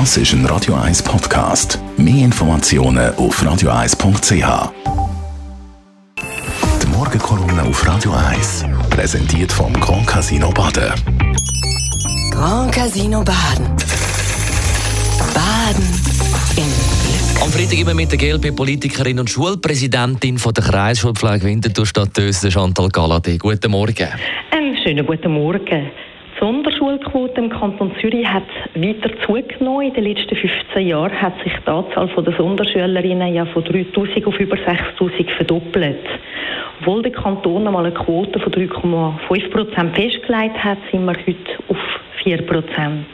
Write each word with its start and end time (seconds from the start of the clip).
Das 0.00 0.16
ist 0.16 0.32
ein 0.32 0.44
Radio 0.46 0.74
1 0.74 1.04
Podcast. 1.04 1.78
Mehr 1.96 2.24
Informationen 2.24 3.14
auf 3.14 3.40
radio1.ch. 3.40 4.72
Die 6.82 6.86
Morgenkolumne 6.88 7.62
auf 7.62 7.86
Radio 7.86 8.10
1 8.10 8.64
präsentiert 8.90 9.52
vom 9.52 9.72
Grand 9.74 10.04
Casino 10.04 10.50
Baden. 10.50 10.92
Grand 12.32 12.72
Casino 12.74 13.22
Baden. 13.22 13.66
Baden 15.32 15.86
im 16.56 16.64
Glück. 16.64 17.42
Am 17.44 17.50
Freitag 17.50 17.78
immer 17.78 17.94
mit 17.94 18.10
der 18.10 18.18
GLP-Politikerin 18.18 19.20
und 19.20 19.30
Schulpräsidentin 19.30 20.38
von 20.38 20.52
der 20.54 20.64
Kreisschulpflege 20.64 21.44
Winterthur 21.44 21.86
Stadt 21.86 22.16
Dösen, 22.16 22.50
Chantal 22.50 22.88
Galladay. 22.88 23.38
Guten 23.38 23.70
Morgen. 23.70 24.08
Einen 24.50 24.76
schönen 24.76 25.06
guten 25.06 25.30
Morgen. 25.30 25.92
Die 26.34 26.40
Sonderschulquote 26.40 27.40
im 27.40 27.48
Kanton 27.48 27.92
Zürich 28.00 28.26
hat 28.26 28.42
weiter 28.74 29.10
zugenommen. 29.24 29.88
In 29.88 29.94
den 29.94 30.04
letzten 30.04 30.34
15 30.34 30.88
Jahren 30.88 31.20
hat 31.20 31.34
sich 31.44 31.52
die 31.64 31.70
Anzahl 31.70 32.08
der 32.24 32.32
Sonderschülerinnen 32.36 33.34
ja 33.34 33.44
von 33.46 33.62
3000 33.62 34.26
auf 34.26 34.38
über 34.40 34.56
6000 34.56 35.30
verdoppelt. 35.30 36.04
Obwohl 36.80 37.02
der 37.02 37.12
Kanton 37.12 37.66
einmal 37.66 37.86
eine 37.86 37.94
Quote 37.94 38.40
von 38.40 38.52
3,5 38.52 39.50
Prozent 39.50 39.94
festgelegt 39.94 40.62
hat, 40.62 40.78
sind 40.90 41.04
wir 41.04 41.14
heute 41.14 41.62
auf 41.68 41.78
4 42.24 42.42
Prozent. 42.42 43.06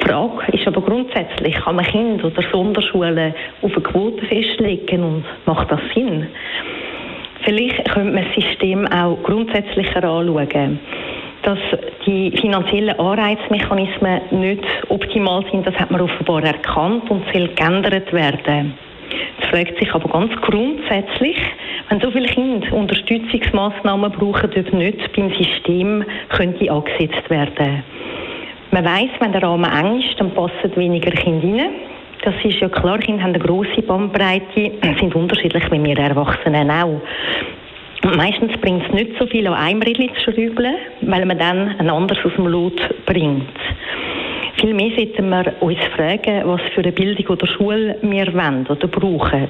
Die 0.00 0.06
Frage 0.08 0.52
ist 0.52 0.66
aber 0.66 0.80
grundsätzlich, 0.80 1.54
kann 1.54 1.76
man 1.76 1.84
Kinder 1.84 2.26
oder 2.26 2.42
Sonderschulen 2.50 3.34
auf 3.62 3.72
eine 3.72 3.82
Quote 3.82 4.26
festlegen 4.26 5.04
und 5.04 5.24
macht 5.46 5.70
das 5.70 5.80
Sinn? 5.94 6.26
Vielleicht 7.42 7.88
könnte 7.90 8.12
man 8.12 8.24
das 8.24 8.44
System 8.44 8.86
auch 8.88 9.22
grundsätzlicher 9.22 10.02
anschauen. 10.02 10.80
Dass 11.42 11.58
die 12.10 12.36
finanziellen 12.40 12.98
Anreizmechanismen 12.98 14.20
nicht 14.32 14.64
optimal 14.88 15.44
sind, 15.50 15.64
das 15.66 15.74
hat 15.76 15.90
man 15.90 16.00
offenbar 16.00 16.42
erkannt 16.42 17.08
und 17.08 17.22
soll 17.32 17.48
geändert 17.48 18.12
werden. 18.12 18.74
Es 19.40 19.48
fragt 19.48 19.78
sich 19.78 19.92
aber 19.94 20.08
ganz 20.08 20.32
grundsätzlich, 20.42 21.36
wenn 21.88 22.00
so 22.00 22.10
viele 22.10 22.26
Kinder 22.26 22.72
Unterstützungsmaßnahmen 22.72 24.10
brauchen, 24.12 24.50
ob 24.50 24.72
nicht 24.72 25.12
beim 25.14 25.32
System 25.34 26.04
könnte 26.30 26.70
angesetzt 26.70 27.30
werden. 27.30 27.84
Man 28.72 28.84
weiß, 28.84 29.10
wenn 29.20 29.32
der 29.32 29.42
Rahmen 29.42 29.70
eng 29.72 30.00
ist, 30.00 30.20
dann 30.20 30.32
passen 30.32 30.76
weniger 30.76 31.10
Kinder 31.12 31.46
rein. 31.46 31.70
Das 32.22 32.34
ist 32.44 32.60
ja 32.60 32.68
klar, 32.68 32.98
Kinder 32.98 33.22
haben 33.22 33.34
eine 33.34 33.42
grosse 33.42 33.82
Bandbreite, 33.82 34.72
sind 34.98 35.14
unterschiedlich 35.14 35.64
wie 35.70 35.82
wir 35.82 35.98
Erwachsenen 35.98 36.70
auch. 36.70 37.00
Meistens 38.02 38.56
bringt 38.60 38.86
es 38.86 38.92
nicht 38.92 39.18
so 39.18 39.26
viel 39.26 39.46
an 39.46 39.54
einem 39.54 39.82
Rädchen 39.82 40.10
zu 40.24 40.32
schrauben, 40.32 40.74
weil 41.02 41.26
man 41.26 41.38
dann 41.38 41.76
ein 41.78 41.90
anderes 41.90 42.24
aus 42.24 42.32
dem 42.34 42.46
Lot 42.46 42.80
bringt. 43.04 43.46
Vielmehr 44.56 44.90
sollten 44.96 45.28
wir 45.28 45.54
uns 45.60 45.78
fragen, 45.96 46.42
was 46.44 46.60
für 46.74 46.80
eine 46.80 46.92
Bildung 46.92 47.26
oder 47.26 47.46
Schule 47.46 47.96
wir 48.02 48.34
wollen 48.34 48.66
oder 48.66 48.88
brauchen. 48.88 49.48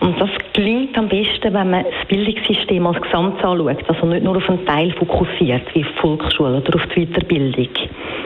Und 0.00 0.20
das 0.20 0.30
gelingt 0.52 0.96
am 0.96 1.08
besten, 1.08 1.54
wenn 1.54 1.70
man 1.70 1.84
das 1.84 2.08
Bildungssystem 2.08 2.86
als 2.86 3.00
Gesamt 3.00 3.44
anschaut, 3.44 3.88
also 3.88 4.06
nicht 4.06 4.24
nur 4.24 4.36
auf 4.36 4.48
einen 4.48 4.64
Teil 4.66 4.92
fokussiert, 4.92 5.62
wie 5.74 5.84
Volksschule 6.00 6.58
oder 6.58 6.76
auf 6.76 6.86
die 6.94 7.06
Weiterbildung. 7.06 7.68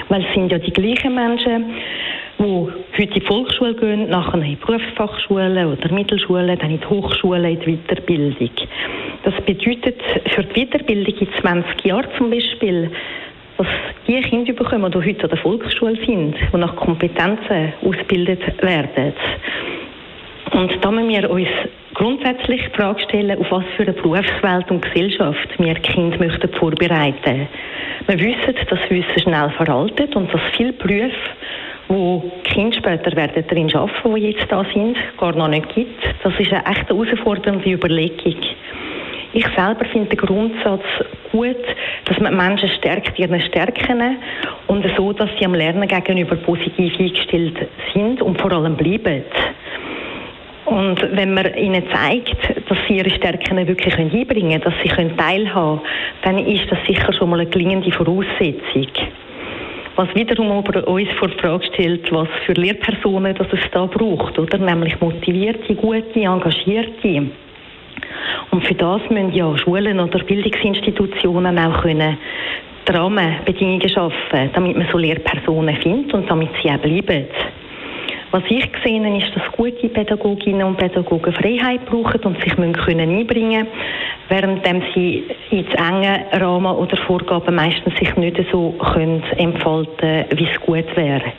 Weil 0.08 0.24
es 0.24 0.34
sind 0.34 0.50
ja 0.50 0.58
die 0.58 0.72
gleichen 0.72 1.14
Menschen, 1.14 1.64
die 2.38 2.44
heute 2.44 3.02
in 3.02 3.10
die 3.10 3.20
Volksschule 3.20 3.74
gehen, 3.74 4.08
nachher 4.08 4.34
in 4.34 4.44
die 4.44 4.56
Berufsfachschulen 4.56 5.72
oder 5.72 5.92
Mittelschulen, 5.92 6.58
dann 6.58 6.70
in 6.70 6.80
die 6.80 6.86
Hochschulen, 6.86 7.44
in 7.44 7.60
die 7.60 7.76
Weiterbildung. 7.76 8.50
Das 9.22 9.34
bedeutet 9.44 10.00
für 10.34 10.44
die 10.44 10.66
Weiterbildung 10.66 11.14
in 11.18 11.28
20 11.40 11.84
Jahren 11.84 12.08
zum 12.16 12.30
Beispiel, 12.30 12.90
dass 13.58 13.66
die 14.08 14.20
Kinder 14.22 14.52
bekommen, 14.54 14.90
die 14.90 14.98
heute 14.98 15.24
an 15.24 15.28
der 15.28 15.38
Volksschule 15.38 15.96
sind, 16.06 16.34
die 16.52 16.56
nach 16.56 16.74
Kompetenzen 16.76 17.74
ausgebildet 17.84 18.40
werden. 18.62 19.12
Und 20.52 20.84
da 20.84 20.90
müssen 20.90 21.10
wir 21.10 21.30
uns 21.30 21.48
grundsätzlich 21.94 22.62
die 22.62 22.76
Frage 22.76 23.00
stellen, 23.02 23.38
auf 23.38 23.50
was 23.50 23.64
für 23.76 23.82
eine 23.82 23.92
Berufswelt 23.92 24.70
und 24.70 24.82
Gesellschaft 24.82 25.58
wir 25.58 25.74
Kinder 25.74 26.18
möchten 26.18 26.52
vorbereiten. 26.54 27.46
Wir 28.06 28.18
wissen, 28.18 28.54
dass 28.68 28.90
Wissen 28.90 29.20
schnell 29.22 29.50
veraltet 29.50 30.16
und 30.16 30.32
dass 30.32 30.40
viele 30.56 30.72
Berufe, 30.72 31.12
wo 31.88 32.30
Kinder 32.44 32.76
später 32.76 33.14
werden 33.14 33.44
darin 33.46 33.74
arbeiten, 33.74 34.14
die 34.14 34.30
jetzt 34.30 34.50
da 34.50 34.64
sind, 34.72 34.96
gar 35.18 35.34
noch 35.36 35.48
nicht 35.48 35.68
gibt. 35.74 36.02
Das 36.22 36.32
ist 36.38 36.52
eine 36.52 36.64
echt 36.66 36.88
herausfordernde 36.88 37.70
Überlegung. 37.70 38.36
Ich 39.32 39.46
selber 39.56 39.84
finde 39.92 40.08
den 40.08 40.18
Grundsatz 40.18 40.82
gut, 41.30 41.56
dass 42.06 42.18
man 42.18 42.36
Menschen 42.36 42.68
stärkt 42.68 43.16
ihren 43.16 43.40
Stärken 43.42 44.18
und 44.66 44.84
so, 44.96 45.12
dass 45.12 45.30
sie 45.38 45.46
am 45.46 45.54
Lernen 45.54 45.86
gegenüber 45.86 46.34
positiv 46.34 46.98
eingestellt 46.98 47.68
sind 47.94 48.22
und 48.22 48.40
vor 48.40 48.50
allem 48.50 48.76
bleiben. 48.76 49.22
Und 50.64 51.00
wenn 51.16 51.34
man 51.34 51.54
ihnen 51.54 51.84
zeigt, 51.92 52.68
dass 52.68 52.78
sie 52.88 52.98
ihre 52.98 53.10
Stärken 53.10 53.66
wirklich 53.66 53.96
einbringen 53.96 54.60
können, 54.60 54.62
dass 54.62 54.74
sie 54.82 54.88
teilhaben 55.16 55.80
können, 55.80 55.80
dann 56.22 56.38
ist 56.46 56.70
das 56.70 56.78
sicher 56.86 57.12
schon 57.12 57.30
mal 57.30 57.40
eine 57.40 57.50
gelingende 57.50 57.90
Voraussetzung. 57.92 58.86
Was 59.96 60.14
wiederum 60.14 60.50
aber 60.52 60.86
uns 60.88 61.10
vor 61.18 61.28
die 61.28 61.38
Frage 61.38 61.66
stellt, 61.66 62.10
was 62.12 62.28
für 62.46 62.52
Lehrpersonen 62.52 63.34
das 63.34 63.48
es 63.52 63.70
da 63.72 63.86
braucht, 63.86 64.38
oder? 64.38 64.58
Nämlich 64.58 65.00
motivierte, 65.00 65.74
gute, 65.74 66.20
engagierte. 66.20 67.30
Und 68.50 68.66
für 68.66 68.74
das 68.74 69.00
müssen 69.10 69.32
ja 69.32 69.56
Schulen 69.56 70.00
oder 70.00 70.18
Bildungsinstitutionen 70.20 71.58
auch 71.58 71.82
können 71.82 72.18
die 72.88 72.92
Rahmenbedingungen 72.92 73.88
schaffen, 73.88 74.50
damit 74.52 74.76
man 74.76 74.88
so 74.90 74.98
Lehrpersonen 74.98 75.76
findet 75.76 76.12
und 76.14 76.28
damit 76.28 76.50
sie 76.62 76.70
auch 76.70 76.78
bleiben. 76.78 77.26
Was 78.32 78.42
ich 78.48 78.72
gesehen 78.72 79.04
habe, 79.04 79.18
ist, 79.18 79.34
dass 79.34 79.52
gute 79.52 79.88
Pädagoginnen 79.88 80.66
und 80.66 80.76
Pädagogen 80.76 81.32
Freiheit 81.32 81.84
brauchen 81.86 82.20
und 82.22 82.40
sich 82.42 82.56
müssen 82.56 82.74
können 82.74 83.10
einbringen 83.10 83.66
während 84.30 84.64
sie 84.94 85.24
in 85.50 85.66
engen 85.72 86.24
Rahmen 86.32 86.76
oder 86.76 86.96
Vorgaben 86.96 87.56
meistens 87.56 87.98
sich 87.98 88.14
nicht 88.16 88.40
so 88.50 88.70
können 88.92 89.22
entfalten 89.36 90.24
wie 90.34 90.48
es 90.50 90.60
gut 90.60 90.96
wäre. 90.96 91.32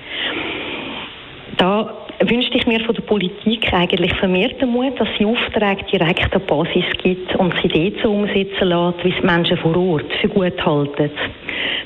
Wünschte 2.32 2.58
ich 2.58 2.66
mir 2.66 2.80
von 2.86 2.96
der 2.96 3.02
Politik 3.02 3.74
eigentlich 3.74 4.14
vermehrten 4.14 4.70
Mut, 4.70 4.98
dass 4.98 5.10
sie 5.18 5.26
Aufträge 5.26 5.84
direkt 5.92 6.34
an 6.34 6.42
Basis 6.48 6.86
gibt 7.04 7.36
und 7.36 7.54
sie 7.62 7.68
dort 7.68 8.02
so 8.02 8.10
umsetzen 8.10 8.70
lässt, 8.70 9.04
wie 9.04 9.14
es 9.14 9.22
Menschen 9.22 9.58
vor 9.58 9.76
Ort 9.76 10.10
für 10.22 10.30
gut 10.30 10.66
halten. 10.66 11.12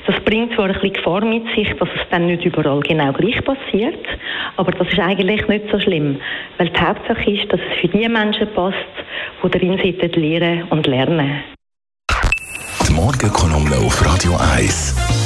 Das 0.06 0.14
bringt 0.24 0.54
zwar 0.54 0.66
ein 0.66 0.74
bisschen 0.74 0.92
Gefahr 0.92 1.24
mit 1.24 1.42
sich, 1.56 1.68
dass 1.80 1.88
es 1.88 2.08
dann 2.12 2.26
nicht 2.26 2.44
überall 2.44 2.78
genau 2.78 3.12
gleich 3.12 3.44
passiert, 3.44 4.06
aber 4.56 4.70
das 4.70 4.86
ist 4.86 5.00
eigentlich 5.00 5.48
nicht 5.48 5.64
so 5.68 5.80
schlimm, 5.80 6.20
weil 6.58 6.68
die 6.68 6.80
Hauptsache 6.80 7.28
ist, 7.28 7.52
dass 7.52 7.58
es 7.58 7.80
für 7.80 7.88
die 7.88 8.08
Menschen 8.08 8.46
passt, 8.54 8.76
die 9.42 9.50
darin 9.50 9.80
sitzen, 9.82 10.20
lehren 10.20 10.62
und 10.70 10.86
lernen. 10.86 11.42
Die 12.88 12.92
Morgenkolumne 12.92 13.78
auf 13.84 14.00
Radio 14.06 14.36
1. 14.54 15.25